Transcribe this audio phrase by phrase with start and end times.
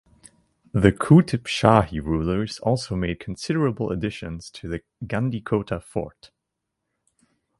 [0.73, 6.31] The Qutb Shahi rulers also made considerable additions to the Gandikota Fort.